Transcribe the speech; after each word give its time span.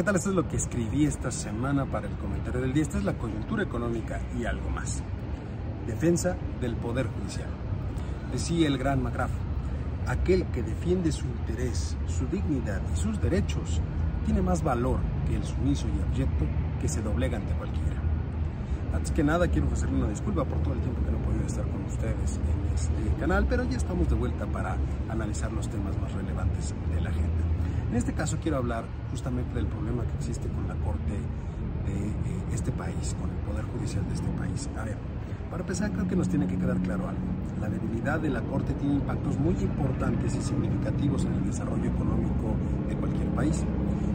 ¿qué 0.00 0.04
tal? 0.04 0.16
Esto 0.16 0.30
es 0.30 0.34
lo 0.34 0.48
que 0.48 0.56
escribí 0.56 1.04
esta 1.04 1.30
semana 1.30 1.84
para 1.84 2.08
el 2.08 2.14
comentario 2.14 2.62
del 2.62 2.72
día. 2.72 2.84
Esta 2.84 2.96
es 2.96 3.04
la 3.04 3.18
coyuntura 3.18 3.64
económica 3.64 4.18
y 4.34 4.46
algo 4.46 4.70
más. 4.70 5.02
Defensa 5.86 6.38
del 6.58 6.74
Poder 6.74 7.06
Judicial. 7.08 7.50
Decía 8.32 8.68
el 8.68 8.78
gran 8.78 9.02
McGrath, 9.02 9.28
aquel 10.06 10.46
que 10.46 10.62
defiende 10.62 11.12
su 11.12 11.26
interés, 11.26 11.98
su 12.06 12.26
dignidad 12.28 12.80
y 12.94 12.96
sus 12.96 13.20
derechos 13.20 13.82
tiene 14.24 14.40
más 14.40 14.62
valor 14.62 15.00
que 15.28 15.36
el 15.36 15.44
sumiso 15.44 15.86
y 15.88 16.00
abyecto 16.14 16.46
que 16.80 16.88
se 16.88 17.02
doblega 17.02 17.36
ante 17.36 17.52
cualquiera. 17.52 17.89
Antes 18.92 19.12
que 19.12 19.22
nada, 19.22 19.46
quiero 19.48 19.66
ofrecerle 19.66 19.98
una 19.98 20.08
disculpa 20.08 20.44
por 20.44 20.58
todo 20.58 20.74
el 20.74 20.80
tiempo 20.80 21.00
que 21.04 21.12
no 21.12 21.18
he 21.18 21.20
podido 21.20 21.46
estar 21.46 21.64
con 21.64 21.84
ustedes 21.84 22.38
en 22.38 22.74
este 22.74 23.20
canal, 23.20 23.46
pero 23.48 23.64
ya 23.64 23.76
estamos 23.76 24.08
de 24.08 24.16
vuelta 24.16 24.46
para 24.46 24.76
analizar 25.08 25.52
los 25.52 25.68
temas 25.68 25.96
más 26.00 26.12
relevantes 26.12 26.74
de 26.92 27.00
la 27.00 27.10
agenda. 27.10 27.42
En 27.90 27.96
este 27.96 28.12
caso 28.12 28.38
quiero 28.42 28.56
hablar 28.56 28.84
justamente 29.10 29.54
del 29.54 29.66
problema 29.66 30.02
que 30.04 30.14
existe 30.18 30.48
con 30.48 30.66
la 30.66 30.74
Corte 30.74 31.12
de 31.86 32.08
eh, 32.08 32.44
este 32.52 32.72
país, 32.72 33.16
con 33.20 33.30
el 33.30 33.36
Poder 33.38 33.64
Judicial 33.64 34.06
de 34.08 34.14
este 34.14 34.28
país. 34.30 34.68
A 34.76 34.84
ver, 34.84 34.96
para 35.50 35.62
empezar 35.62 35.92
creo 35.92 36.08
que 36.08 36.16
nos 36.16 36.28
tiene 36.28 36.46
que 36.46 36.56
quedar 36.56 36.78
claro 36.78 37.08
algo. 37.08 37.39
La 37.60 37.68
debilidad 37.68 38.18
de 38.18 38.30
la 38.30 38.40
Corte 38.40 38.72
tiene 38.74 38.94
impactos 38.94 39.38
muy 39.38 39.54
importantes 39.54 40.34
y 40.34 40.40
significativos 40.40 41.26
en 41.26 41.34
el 41.34 41.44
desarrollo 41.44 41.90
económico 41.90 42.56
de 42.88 42.96
cualquier 42.96 43.28
país. 43.28 43.64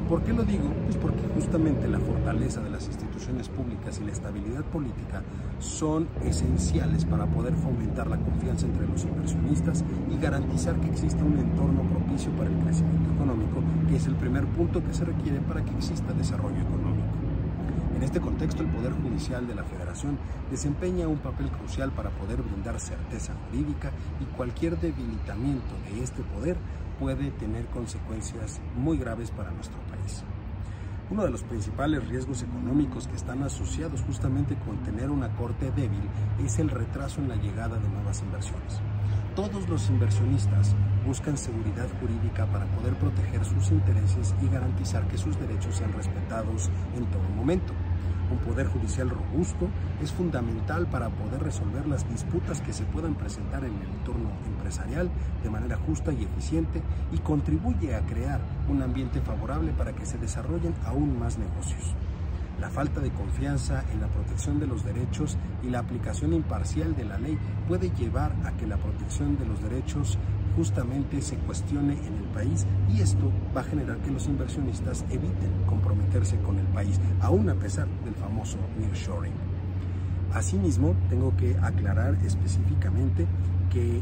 ¿Por 0.09 0.23
qué 0.23 0.33
lo 0.33 0.43
digo? 0.43 0.71
Pues 0.85 0.97
porque 0.97 1.21
justamente 1.33 1.87
la 1.87 1.99
fortaleza 1.99 2.61
de 2.61 2.69
las 2.69 2.87
instituciones 2.87 3.49
públicas 3.49 3.99
y 3.99 4.05
la 4.05 4.11
estabilidad 4.11 4.63
política 4.65 5.21
son 5.59 6.07
esenciales 6.23 7.05
para 7.05 7.25
poder 7.25 7.53
fomentar 7.53 8.07
la 8.07 8.17
confianza 8.17 8.65
entre 8.65 8.87
los 8.87 9.03
inversionistas 9.03 9.83
y 10.11 10.19
garantizar 10.19 10.75
que 10.79 10.89
exista 10.89 11.23
un 11.23 11.37
entorno 11.37 11.83
propicio 11.83 12.31
para 12.31 12.49
el 12.49 12.57
crecimiento 12.57 13.13
económico, 13.13 13.61
que 13.87 13.95
es 13.95 14.07
el 14.07 14.15
primer 14.15 14.45
punto 14.45 14.83
que 14.83 14.93
se 14.93 15.05
requiere 15.05 15.39
para 15.41 15.63
que 15.63 15.71
exista 15.71 16.13
desarrollo 16.13 16.61
económico. 16.61 17.24
En 17.95 18.03
este 18.03 18.19
contexto, 18.19 18.61
el 18.61 18.67
Poder 18.69 18.91
Judicial 18.91 19.47
de 19.47 19.55
la 19.55 19.63
Federación 19.63 20.17
desempeña 20.51 21.07
un 21.07 21.19
papel 21.19 21.49
crucial 21.49 21.91
para 21.91 22.09
poder 22.09 22.41
brindar 22.41 22.77
certeza 22.77 23.33
jurídica 23.45 23.89
y 24.19 24.25
cualquier 24.35 24.77
debilitamiento 24.77 25.73
de 25.89 26.03
este 26.03 26.21
poder 26.23 26.57
puede 26.99 27.31
tener 27.31 27.65
consecuencias 27.67 28.59
muy 28.75 28.97
graves 28.97 29.31
para 29.31 29.51
nuestro 29.51 29.79
país. 29.89 30.25
Uno 31.09 31.23
de 31.23 31.29
los 31.29 31.43
principales 31.43 32.05
riesgos 32.09 32.41
económicos 32.41 33.07
que 33.07 33.15
están 33.15 33.43
asociados 33.43 34.01
justamente 34.01 34.55
con 34.65 34.77
tener 34.83 35.09
una 35.09 35.29
corte 35.35 35.71
débil 35.71 36.01
es 36.43 36.59
el 36.59 36.69
retraso 36.69 37.21
en 37.21 37.29
la 37.29 37.35
llegada 37.35 37.77
de 37.77 37.87
nuevas 37.87 38.21
inversiones. 38.23 38.81
Todos 39.35 39.69
los 39.69 39.87
inversionistas 39.89 40.75
buscan 41.05 41.37
seguridad 41.37 41.87
jurídica 41.99 42.45
para 42.47 42.65
poder 42.67 42.95
proteger 42.95 43.45
sus 43.45 43.69
intereses 43.69 44.33
y 44.41 44.47
garantizar 44.47 45.07
que 45.07 45.17
sus 45.17 45.39
derechos 45.39 45.75
sean 45.75 45.93
respetados 45.93 46.71
en 46.97 47.05
todo 47.05 47.29
momento. 47.35 47.73
Un 48.31 48.37
poder 48.39 48.67
judicial 48.67 49.09
robusto 49.09 49.67
es 50.01 50.11
fundamental 50.11 50.87
para 50.87 51.09
poder 51.09 51.43
resolver 51.43 51.87
las 51.87 52.09
disputas 52.09 52.61
que 52.61 52.73
se 52.73 52.83
puedan 52.85 53.15
presentar 53.15 53.63
en 53.63 53.75
el 53.75 53.89
entorno 53.89 54.29
empresarial 54.47 55.09
de 55.43 55.49
manera 55.49 55.77
justa 55.77 56.11
y 56.11 56.23
eficiente 56.23 56.81
y 57.11 57.19
contribuye 57.19 57.95
a 57.95 58.01
crear 58.01 58.41
un 58.67 58.81
ambiente 58.81 59.21
favorable 59.21 59.71
para 59.73 59.93
que 59.93 60.05
se 60.05 60.17
desarrollen 60.17 60.73
aún 60.85 61.19
más 61.19 61.37
negocios. 61.37 61.93
La 62.59 62.69
falta 62.69 63.01
de 63.01 63.11
confianza 63.11 63.83
en 63.91 63.99
la 63.99 64.07
protección 64.07 64.59
de 64.59 64.67
los 64.67 64.83
derechos 64.83 65.37
y 65.61 65.69
la 65.69 65.79
aplicación 65.79 66.33
imparcial 66.33 66.95
de 66.95 67.05
la 67.05 67.17
ley 67.17 67.37
puede 67.67 67.89
llevar 67.91 68.33
a 68.45 68.51
que 68.53 68.65
la 68.65 68.77
protección 68.77 69.37
de 69.37 69.45
los 69.45 69.61
derechos 69.61 70.17
justamente 70.55 71.21
se 71.21 71.37
cuestione 71.37 71.93
en 71.93 72.13
el 72.15 72.25
país 72.33 72.65
y 72.93 73.01
esto 73.01 73.31
va 73.55 73.61
a 73.61 73.65
generar 73.65 73.97
que 73.97 74.11
los 74.11 74.27
inversionistas 74.27 75.03
eviten 75.09 75.51
comprometerse 75.65 76.37
con 76.39 76.59
el 76.59 76.67
país, 76.67 76.99
aún 77.21 77.49
a 77.49 77.55
pesar 77.55 77.87
del 78.03 78.15
famoso 78.15 78.57
nearshoring. 78.79 79.33
Asimismo, 80.33 80.95
tengo 81.09 81.35
que 81.37 81.55
aclarar 81.61 82.17
específicamente 82.25 83.25
que 83.71 84.01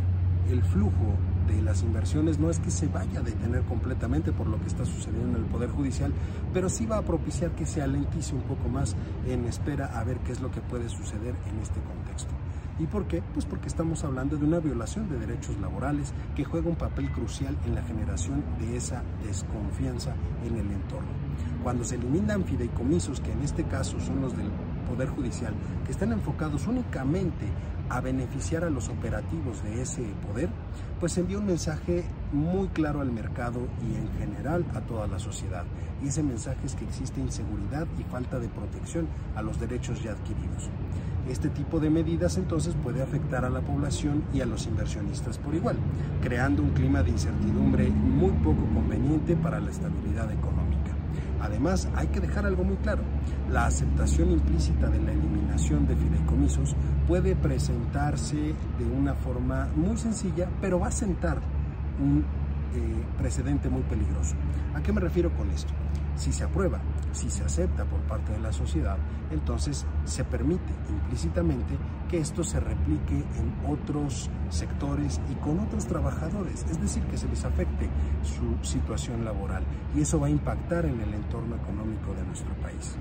el 0.50 0.64
flujo 0.64 1.16
de 1.48 1.62
las 1.62 1.84
inversiones 1.84 2.40
no 2.40 2.50
es 2.50 2.60
que 2.60 2.72
se 2.72 2.88
vaya 2.88 3.20
a 3.20 3.24
detener 3.24 3.64
completamente 3.64 4.32
por 4.32 4.48
lo 4.48 4.60
que 4.60 4.68
está 4.68 4.86
sucediendo 4.86 5.38
en 5.38 5.44
el 5.44 5.50
Poder 5.50 5.70
Judicial, 5.70 6.14
pero 6.54 6.70
sí 6.70 6.86
va 6.86 6.98
a 6.98 7.02
propiciar 7.02 7.52
que 7.52 7.66
se 7.66 7.82
alentice 7.82 8.36
un 8.36 8.42
poco 8.44 8.70
más 8.70 8.96
en 9.28 9.46
espera 9.46 9.98
a 10.00 10.04
ver 10.04 10.18
qué 10.20 10.32
es 10.32 10.42
lo 10.42 10.52
que 10.52 10.62
puede 10.62 10.90
suceder 10.90 11.36
en 11.52 11.60
este 11.60 11.80
contexto. 11.82 12.43
¿Y 12.80 12.88
por 12.88 13.06
qué? 13.06 13.22
Pues 13.34 13.46
porque 13.46 13.68
estamos 13.68 14.04
hablando 14.04 14.36
de 14.36 14.46
una 14.46 14.60
violación 14.60 15.08
de 15.08 15.20
derechos 15.20 15.60
laborales 15.60 16.12
que 16.36 16.44
juega 16.44 16.70
un 16.70 16.76
papel 16.76 17.12
crucial 17.12 17.56
en 17.66 17.76
la 17.76 17.84
generación 17.84 18.44
de 18.60 18.76
esa 18.76 19.04
desconfianza 19.24 20.16
en 20.44 20.58
el 20.58 20.72
entorno. 20.72 21.10
Cuando 21.62 21.84
se 21.84 21.96
eliminan 21.96 22.44
fideicomisos, 22.44 23.20
que 23.20 23.32
en 23.32 23.42
este 23.42 23.64
caso 23.66 24.00
son 24.00 24.22
los 24.22 24.36
del 24.36 24.50
Poder 24.90 25.08
Judicial, 25.10 25.54
que 25.86 25.92
están 25.92 26.12
enfocados 26.12 26.66
únicamente 26.68 27.46
a 27.90 28.02
beneficiar 28.02 28.64
a 28.64 28.70
los 28.70 28.90
operativos 28.90 29.64
de 29.64 29.82
ese 29.82 30.04
poder, 30.28 30.50
pues 31.00 31.18
envía 31.18 31.38
un 31.38 31.46
mensaje 31.46 32.04
muy 32.32 32.68
claro 32.70 33.02
al 33.02 33.12
mercado 33.12 33.68
y 33.82 33.96
en 33.96 34.12
general 34.18 34.66
a 34.74 34.82
toda 34.82 35.08
la 35.08 35.20
sociedad. 35.20 35.64
Y 36.04 36.08
ese 36.08 36.24
mensaje 36.24 36.66
es 36.66 36.76
que 36.76 36.86
existe 36.86 37.22
inseguridad 37.22 37.88
y 38.00 38.04
falta 38.04 38.40
de 38.40 38.48
protección 38.48 39.08
a 39.36 39.42
los 39.42 39.60
derechos 39.60 40.02
ya 40.04 40.12
adquiridos. 40.12 40.70
Este 41.30 41.50
tipo 41.50 41.80
de 41.80 41.90
medidas 41.90 42.38
entonces 42.38 42.76
puede 42.84 43.02
afectar 43.02 43.46
a 43.46 43.50
la 43.50 43.62
población 43.62 44.24
y 44.34 44.42
a 44.42 44.46
los 44.46 44.68
inversionistas 44.68 45.38
por 45.38 45.56
igual, 45.56 45.78
creando 46.22 46.62
un 46.62 46.72
clima 46.72 47.02
de 47.02 47.12
incertidumbre 47.12 47.90
muy 47.90 48.32
poco 48.44 48.66
conveniente 48.74 49.36
para 49.38 49.60
la 49.60 49.72
estabilidad 49.72 50.30
económica. 50.32 50.92
Además, 51.42 51.90
hay 51.96 52.08
que 52.08 52.22
dejar 52.22 52.46
algo 52.46 52.64
muy 52.64 52.78
claro. 52.78 53.04
La 53.52 53.66
aceptación 53.66 54.32
implícita 54.32 54.88
de 54.88 55.02
la 55.02 55.12
eliminación 55.12 55.86
de 55.88 55.96
fideicomisos 55.96 56.76
puede 57.08 57.36
presentarse 57.36 58.38
de 58.38 58.86
una 58.98 59.14
forma 59.14 59.68
muy 59.76 59.98
sencilla, 59.98 60.50
pero 60.62 60.80
va 60.80 60.88
a 60.88 60.92
sentar 60.92 61.40
un 62.02 62.24
precedente 63.18 63.70
muy 63.70 63.84
peligroso. 63.84 64.36
¿A 64.74 64.82
qué 64.82 64.92
me 64.92 65.02
refiero 65.02 65.32
con 65.36 65.50
esto? 65.52 65.74
Si 66.16 66.32
se 66.32 66.44
aprueba, 66.44 66.80
si 67.12 67.30
se 67.30 67.44
acepta 67.44 67.86
por 67.86 68.00
parte 68.02 68.32
de 68.34 68.40
la 68.40 68.54
sociedad, 68.54 68.98
entonces 69.32 69.86
se 70.06 70.24
permite 70.24 70.72
implícitamente 70.90 71.76
que 72.10 72.20
esto 72.20 72.44
se 72.44 72.60
replique 72.60 73.16
en 73.16 73.54
otros 73.68 74.30
sectores 74.50 75.20
y 75.32 75.36
con 75.36 75.60
otros 75.60 75.88
trabajadores, 75.88 76.66
es 76.70 76.80
decir, 76.80 77.04
que 77.04 77.18
se 77.18 77.28
les 77.28 77.44
afecte 77.44 77.90
su 78.22 78.64
situación 78.64 79.26
laboral 79.26 79.64
y 79.96 80.02
eso 80.02 80.20
va 80.20 80.28
a 80.28 80.32
impactar 80.32 80.86
en 80.86 81.02
el 81.02 81.14
entorno 81.14 81.56
económico 81.56 82.14
de 82.14 82.24
nuestro 82.24 82.54
país. 82.56 82.96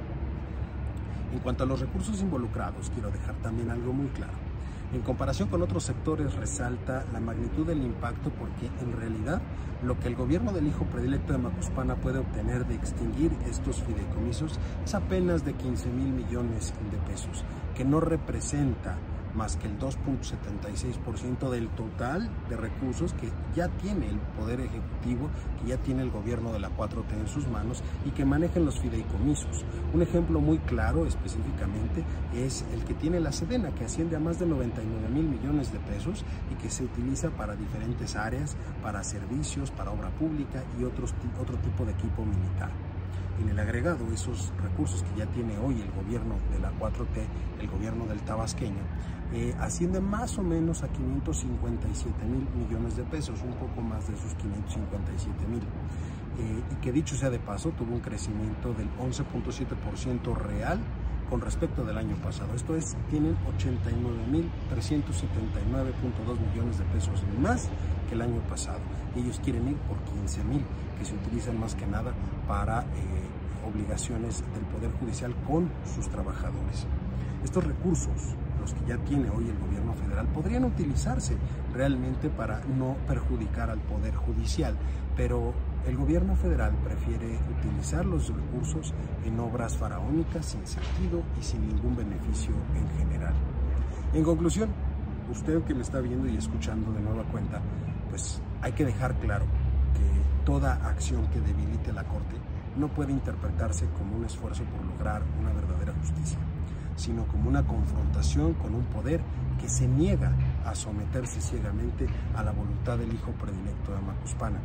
En 1.33 1.39
cuanto 1.41 1.65
a 1.65 1.66
los 1.66 1.81
recursos 1.81 2.21
involucrados, 2.21 2.91
quiero 2.91 3.10
dejar 3.10 3.34
también 3.37 3.71
algo 3.71 3.93
muy 3.93 4.09
claro. 4.09 4.41
En 4.92 5.00
comparación 5.00 5.48
con 5.48 5.62
otros 5.62 5.84
sectores 5.84 6.34
resalta 6.34 7.06
la 7.14 7.20
magnitud 7.20 7.66
del 7.66 7.82
impacto 7.82 8.30
porque 8.30 8.70
en 8.82 8.92
realidad 8.92 9.41
lo 9.82 9.98
que 9.98 10.08
el 10.08 10.16
gobierno 10.16 10.53
del 10.53 10.66
hijo 10.66 10.84
predilecto 10.84 11.32
de 11.32 11.38
Macuspana 11.38 11.97
puede 11.97 12.19
obtener 12.19 12.66
de 12.66 12.75
extinguir 12.75 13.32
estos 13.48 13.82
fideicomisos 13.82 14.60
es 14.84 14.94
apenas 14.94 15.44
de 15.47 15.54
15 15.54 15.88
mil 15.88 16.12
millones 16.12 16.75
de 16.91 16.98
pesos, 17.10 17.42
que 17.75 17.86
no 17.86 18.00
representa 18.00 18.98
más 19.34 19.56
que 19.56 19.66
el 19.66 19.78
2.76% 19.78 21.50
del 21.50 21.69
total 21.70 22.31
de 22.48 22.56
recursos 22.56 23.12
que 23.15 23.31
ya 23.54 23.69
tiene 23.69 24.09
el 24.09 24.19
Poder 24.38 24.60
Ejecutivo, 24.60 25.31
que 25.60 25.70
ya 25.70 25.76
tiene 25.78 26.03
el 26.03 26.10
gobierno 26.10 26.53
de 26.53 26.60
la 26.60 26.70
4T 26.70 27.12
en 27.19 27.28
sus 27.28 27.48
manos 27.48 27.82
y 28.04 28.10
que 28.10 28.25
manejen 28.25 28.65
los 28.65 28.78
fideicomisos. 28.81 29.65
Un 29.92 30.03
ejemplo 30.03 30.41
muy 30.41 30.59
claro 30.59 31.06
específicamente 31.06 32.04
es 32.34 32.65
el 32.72 32.84
que 32.84 32.95
tiene 32.95 33.21
la 33.21 33.33
Sedena, 33.33 33.74
que 33.74 33.84
asciende 33.84 34.16
a 34.16 34.21
más 34.21 34.39
de 34.39 34.47
99 34.47 35.09
mil 35.09 35.24
millones 35.24 35.72
de 35.72 35.78
pesos 35.80 36.24
y 36.51 36.54
que 36.57 36.71
se 36.71 36.84
utiliza 36.84 37.30
para 37.30 37.57
diferentes 37.57 38.16
áreas, 38.16 38.57
para 38.83 39.03
servicios, 39.03 39.71
para 39.71 39.91
obra 39.91 40.10
pública 40.10 40.62
y 40.78 40.84
otros, 40.84 41.15
otro 41.41 41.57
tipo 41.59 41.84
de 41.84 41.92
equipo 41.92 42.24
militar 42.24 42.71
en 43.41 43.48
el 43.48 43.59
agregado 43.59 44.07
esos 44.12 44.53
recursos 44.62 45.03
que 45.03 45.21
ya 45.21 45.27
tiene 45.27 45.59
hoy 45.59 45.80
el 45.80 45.91
gobierno 45.92 46.36
de 46.53 46.60
la 46.60 46.71
4T, 46.78 47.27
el 47.60 47.68
gobierno 47.68 48.07
del 48.07 48.21
tabasqueño, 48.21 48.83
eh, 49.34 49.55
asciende 49.61 50.01
más 50.01 50.39
o 50.39 50.43
menos 50.43 50.83
a 50.83 50.89
557 50.89 52.25
mil 52.27 52.47
millones 52.55 52.97
de 52.97 53.05
pesos, 53.05 53.41
un 53.43 53.55
poco 53.55 53.81
más 53.81 54.09
de 54.09 54.15
esos 54.15 54.34
557 54.34 55.47
mil. 55.47 55.63
Eh, 56.39 56.63
y 56.71 56.75
que 56.77 56.93
dicho 56.93 57.17
sea 57.17 57.31
de 57.31 57.39
paso, 57.39 57.71
tuvo 57.71 57.95
un 57.95 58.01
crecimiento 58.01 58.75
del 58.75 58.91
11.7% 58.99 60.34
real 60.34 60.81
con 61.33 61.41
respecto 61.41 61.83
del 61.83 61.97
año 61.97 62.15
pasado. 62.17 62.55
Esto 62.55 62.77
es, 62.77 62.95
tienen 63.09 63.39
89.379.2 63.59 66.39
millones 66.51 66.79
de 66.79 66.84
pesos 66.84 67.25
más 67.41 67.71
que 68.09 68.15
el 68.15 68.21
año 68.21 68.41
pasado. 68.51 68.81
Ellos 69.17 69.41
quieren 69.43 69.67
ir 69.69 69.77
por 69.77 69.97
15.000, 69.97 70.61
que 70.99 71.07
se 71.07 71.15
utilizan 71.15 71.59
más 71.59 71.75
que 71.75 71.87
nada 71.87 72.13
para 72.47 72.83
eh, 72.83 72.84
obligaciones 73.67 74.45
del 74.55 74.65
Poder 74.65 74.91
Judicial 75.01 75.34
con 75.47 75.71
sus 75.95 76.07
trabajadores. 76.09 76.87
Estos 77.43 77.65
recursos, 77.65 78.37
los 78.62 78.72
que 78.72 78.86
ya 78.86 78.97
tiene 78.98 79.28
hoy 79.28 79.48
el 79.48 79.59
gobierno 79.59 79.92
federal, 79.94 80.26
podrían 80.28 80.64
utilizarse 80.64 81.36
realmente 81.74 82.30
para 82.30 82.60
no 82.78 82.97
perjudicar 83.06 83.70
al 83.70 83.80
Poder 83.80 84.14
Judicial, 84.14 84.76
pero 85.16 85.53
el 85.86 85.97
gobierno 85.97 86.36
federal 86.36 86.72
prefiere 86.84 87.38
utilizar 87.59 88.06
los 88.06 88.28
recursos 88.28 88.94
en 89.24 89.38
obras 89.41 89.76
faraónicas 89.76 90.47
sin 90.47 90.66
sentido 90.66 91.22
y 91.38 91.42
sin 91.42 91.66
ningún 91.66 91.97
beneficio 91.97 92.54
en 92.74 92.98
general. 92.98 93.34
En 94.14 94.22
conclusión, 94.22 94.70
usted 95.30 95.62
que 95.64 95.74
me 95.74 95.82
está 95.82 96.00
viendo 96.00 96.28
y 96.28 96.36
escuchando 96.36 96.92
de 96.92 97.00
nueva 97.00 97.24
cuenta, 97.24 97.60
pues 98.10 98.41
hay 98.60 98.72
que 98.72 98.84
dejar 98.84 99.14
claro 99.16 99.44
que 99.94 100.44
toda 100.44 100.74
acción 100.86 101.26
que 101.28 101.41
debilite 101.41 101.92
la 101.92 102.04
Corte 102.04 102.36
no 102.76 102.88
puede 102.88 103.12
interpretarse 103.12 103.86
como 103.98 104.16
un 104.16 104.24
esfuerzo 104.24 104.64
por 104.64 104.84
lograr 104.84 105.22
una 105.41 105.53
verdadera 105.53 105.92
justicia, 106.00 106.38
sino 106.97 107.27
como 107.27 107.48
una 107.48 107.65
confrontación 107.65 108.54
con 108.54 108.74
un 108.74 108.84
poder 108.84 109.21
que 109.60 109.68
se 109.68 109.86
niega 109.86 110.33
a 110.65 110.74
someterse 110.74 111.41
ciegamente 111.41 112.06
a 112.36 112.42
la 112.42 112.53
voluntad 112.53 112.98
del 112.98 113.12
hijo 113.12 113.33
predilecto 113.33 113.92
de 113.94 114.00
Macuspana. 114.00 114.60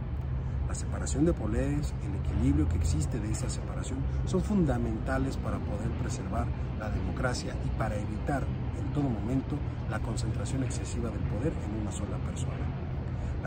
La 0.67 0.75
separación 0.75 1.25
de 1.25 1.33
poderes, 1.33 1.93
el 2.03 2.15
equilibrio 2.15 2.67
que 2.67 2.75
existe 2.75 3.19
de 3.19 3.31
esa 3.31 3.49
separación 3.49 3.99
son 4.25 4.41
fundamentales 4.41 5.37
para 5.37 5.59
poder 5.59 5.89
preservar 6.01 6.45
la 6.77 6.89
democracia 6.89 7.55
y 7.65 7.69
para 7.77 7.95
evitar 7.95 8.43
en 8.77 8.93
todo 8.93 9.03
momento 9.03 9.55
la 9.89 9.99
concentración 9.99 10.63
excesiva 10.63 11.09
del 11.09 11.21
poder 11.21 11.53
en 11.65 11.81
una 11.81 11.91
sola 11.91 12.17
persona. 12.17 12.86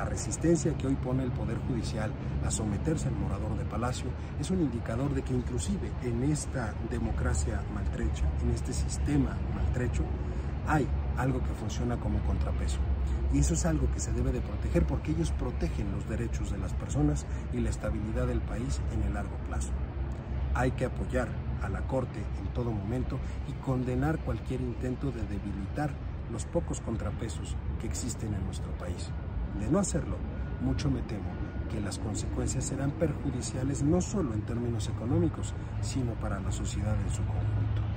La 0.01 0.07
resistencia 0.07 0.73
que 0.79 0.87
hoy 0.87 0.95
pone 0.95 1.23
el 1.23 1.31
Poder 1.31 1.59
Judicial 1.69 2.11
a 2.47 2.51
someterse 2.51 3.09
al 3.09 3.17
morador 3.17 3.55
de 3.59 3.67
Palacio 3.67 4.07
es 4.41 4.51
un 4.51 4.63
indicador 4.63 5.13
de 5.13 5.21
que 5.21 5.35
inclusive 5.35 5.93
en 6.03 6.23
esta 6.23 6.73
democracia 6.91 7.61
maltrecha, 7.75 8.25
en 8.43 8.51
este 8.51 8.73
sistema 8.73 9.37
maltrecho, 9.55 10.03
hay 10.67 10.89
algo 11.19 11.43
que 11.43 11.53
funciona 11.53 11.99
como 11.99 12.19
contrapeso. 12.21 12.79
Y 13.31 13.41
eso 13.41 13.53
es 13.53 13.67
algo 13.67 13.91
que 13.93 14.01
se 14.01 14.11
debe 14.13 14.33
de 14.33 14.41
proteger 14.41 14.87
porque 14.87 15.11
ellos 15.11 15.33
protegen 15.33 15.93
los 15.93 16.09
derechos 16.09 16.51
de 16.51 16.57
las 16.57 16.73
personas 16.73 17.27
y 17.53 17.61
la 17.61 17.69
estabilidad 17.69 18.27
del 18.27 18.41
país 18.41 18.81
en 18.95 19.03
el 19.03 19.13
largo 19.13 19.37
plazo. 19.49 19.73
Hay 20.55 20.71
que 20.71 20.87
apoyar 20.87 21.29
a 21.63 21.69
la 21.69 21.83
Corte 21.83 22.21
en 22.41 22.47
todo 22.55 22.71
momento 22.71 23.19
y 23.49 23.53
condenar 23.63 24.19
cualquier 24.21 24.63
intento 24.63 25.13
de 25.13 25.21
debilitar 25.25 25.91
los 26.33 26.47
pocos 26.47 26.81
contrapesos 26.81 27.55
que 27.83 27.87
existen 27.87 28.33
en 28.33 28.47
nuestro 28.47 28.73
país. 28.79 29.11
De 29.61 29.71
no 29.71 29.79
hacerlo, 29.79 30.17
mucho 30.63 30.91
me 30.91 31.03
temo 31.03 31.29
que 31.71 31.81
las 31.81 31.99
consecuencias 31.99 32.65
serán 32.65 32.91
perjudiciales 32.93 33.83
no 33.83 34.01
solo 34.01 34.35
en 34.35 34.41
términos 34.43 34.89
económicos, 34.89 35.55
sino 35.83 36.15
para 36.15 36.41
la 36.41 36.51
sociedad 36.51 36.97
en 37.01 37.11
su 37.11 37.23
conjunto. 37.23 37.90